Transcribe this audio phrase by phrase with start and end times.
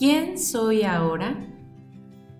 [0.00, 1.46] ¿Quién soy ahora?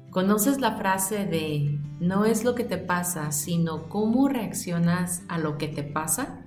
[0.09, 5.59] ¿Conoces la frase de no es lo que te pasa, sino cómo reaccionas a lo
[5.59, 6.47] que te pasa?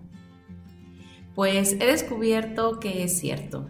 [1.36, 3.68] Pues he descubierto que es cierto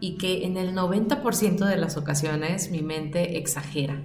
[0.00, 4.02] y que en el 90% de las ocasiones mi mente exagera,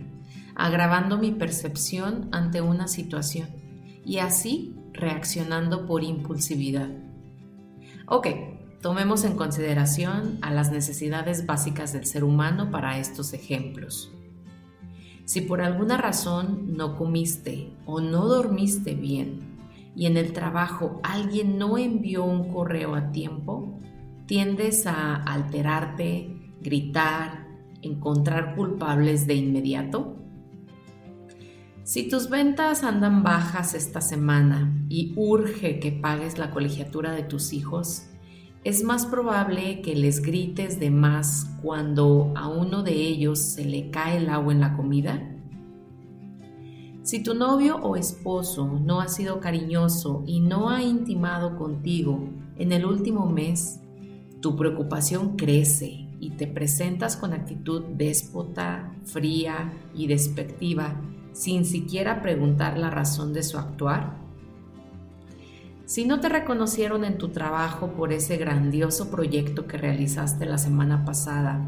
[0.56, 3.50] agravando mi percepción ante una situación
[4.06, 6.88] y así reaccionando por impulsividad.
[8.08, 8.28] Ok,
[8.82, 14.12] tomemos en consideración a las necesidades básicas del ser humano para estos ejemplos.
[15.26, 19.58] Si por alguna razón no comiste o no dormiste bien
[19.96, 23.80] y en el trabajo alguien no envió un correo a tiempo,
[24.26, 27.48] tiendes a alterarte, gritar,
[27.82, 30.16] encontrar culpables de inmediato.
[31.84, 37.54] Si tus ventas andan bajas esta semana y urge que pagues la colegiatura de tus
[37.54, 38.08] hijos,
[38.68, 43.90] es más probable que les grites de más cuando a uno de ellos se le
[43.92, 45.26] cae el agua en la comida?
[47.02, 52.74] Si tu novio o esposo no ha sido cariñoso y no ha intimado contigo en
[52.74, 53.80] el último mes,
[54.42, 61.00] tu preocupación crece y te presentas con actitud déspota, fría y despectiva
[61.32, 64.27] sin siquiera preguntar la razón de su actuar?
[65.88, 71.06] Si no te reconocieron en tu trabajo por ese grandioso proyecto que realizaste la semana
[71.06, 71.66] pasada,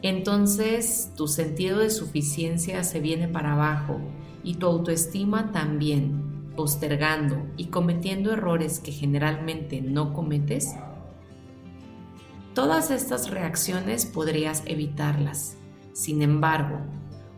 [0.00, 4.00] entonces tu sentido de suficiencia se viene para abajo
[4.42, 10.74] y tu autoestima también, postergando y cometiendo errores que generalmente no cometes.
[12.54, 15.58] Todas estas reacciones podrías evitarlas.
[15.92, 16.78] Sin embargo,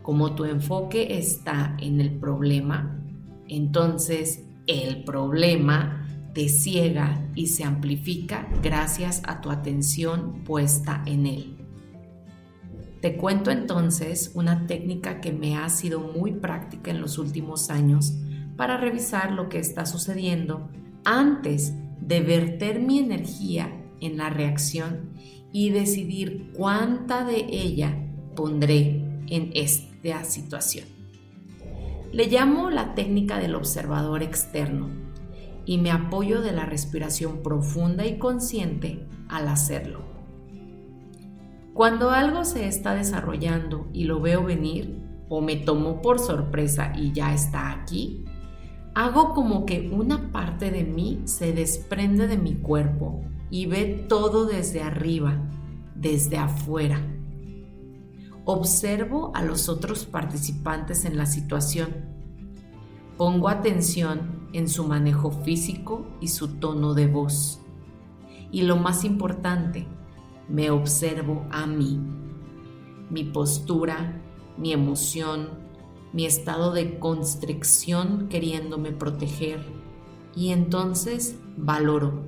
[0.01, 3.01] como tu enfoque está en el problema,
[3.49, 6.03] entonces el problema
[6.35, 11.55] te ciega y se amplifica gracias a tu atención puesta en él.
[13.01, 18.17] Te cuento entonces una técnica que me ha sido muy práctica en los últimos años
[18.57, 20.69] para revisar lo que está sucediendo
[21.05, 25.11] antes de verter mi energía en la reacción
[25.53, 27.97] y decidir cuánta de ella
[28.35, 30.85] pondré en esta situación.
[32.11, 35.04] Le llamo la técnica del observador externo
[35.65, 40.01] y me apoyo de la respiración profunda y consciente al hacerlo.
[41.73, 47.11] Cuando algo se está desarrollando y lo veo venir o me tomo por sorpresa y
[47.11, 48.23] ya está aquí,
[48.93, 54.45] hago como que una parte de mí se desprende de mi cuerpo y ve todo
[54.45, 55.41] desde arriba,
[55.95, 57.01] desde afuera.
[58.45, 61.89] Observo a los otros participantes en la situación.
[63.17, 67.61] Pongo atención en su manejo físico y su tono de voz.
[68.51, 69.87] Y lo más importante,
[70.47, 71.99] me observo a mí,
[73.09, 74.21] mi postura,
[74.57, 75.49] mi emoción,
[76.13, 79.65] mi estado de constricción queriéndome proteger
[80.35, 82.23] y entonces valoro.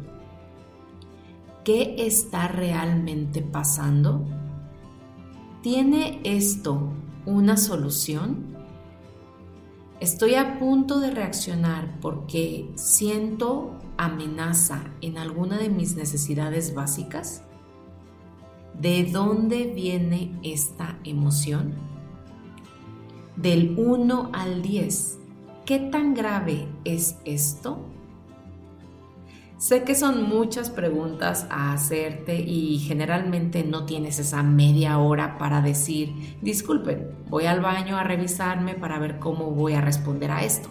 [1.63, 4.25] ¿Qué está realmente pasando?
[5.61, 6.93] ¿Tiene esto
[7.25, 8.57] una solución?
[9.99, 17.41] Estoy a punto de reaccionar porque siento amenaza en alguna de mis necesidades básicas.
[18.79, 21.73] ¿De dónde viene esta emoción?
[23.37, 25.17] Del 1 al 10,
[25.65, 27.79] ¿qué tan grave es esto?
[29.57, 35.61] Sé que son muchas preguntas a hacerte y generalmente no tienes esa media hora para
[35.61, 40.69] decir, disculpen, voy al baño a revisarme para ver cómo voy a responder a esto.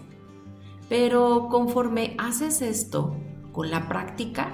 [0.89, 3.17] Pero conforme haces esto
[3.51, 4.53] con la práctica,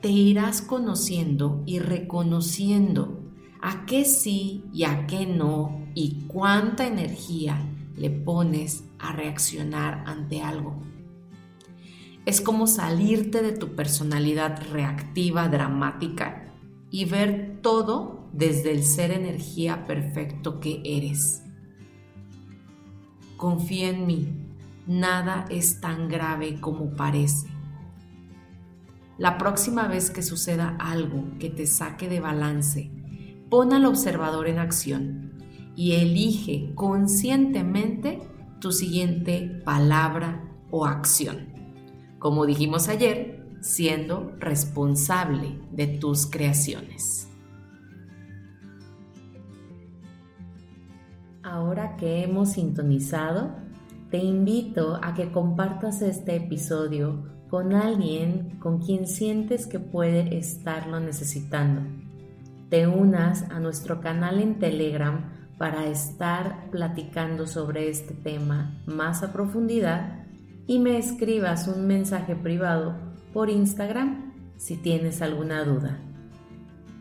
[0.00, 3.20] te irás conociendo y reconociendo
[3.60, 7.60] a qué sí y a qué no y cuánta energía
[7.96, 10.93] le pones a reaccionar ante algo.
[12.26, 16.54] Es como salirte de tu personalidad reactiva, dramática
[16.90, 21.42] y ver todo desde el ser energía perfecto que eres.
[23.36, 24.32] Confía en mí,
[24.86, 27.48] nada es tan grave como parece.
[29.18, 32.90] La próxima vez que suceda algo que te saque de balance,
[33.50, 35.34] pon al observador en acción
[35.76, 38.20] y elige conscientemente
[38.60, 41.53] tu siguiente palabra o acción
[42.24, 47.28] como dijimos ayer, siendo responsable de tus creaciones.
[51.42, 53.50] Ahora que hemos sintonizado,
[54.10, 61.00] te invito a que compartas este episodio con alguien con quien sientes que puede estarlo
[61.00, 61.82] necesitando.
[62.70, 69.30] te unas a nuestro canal en Telegram para estar platicando sobre este tema más a
[69.30, 70.23] profundidad
[70.66, 72.96] y me escribas un mensaje privado
[73.32, 75.98] por Instagram si tienes alguna duda.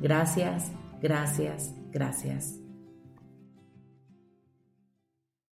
[0.01, 0.71] Gracias,
[1.01, 2.62] gracias, gracias.